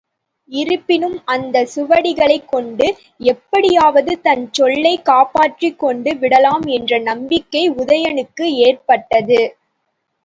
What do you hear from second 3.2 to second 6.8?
எப்படியாவது தன் சொல்லைக் காப்பாற்றிக் கொண்டு விடலாம்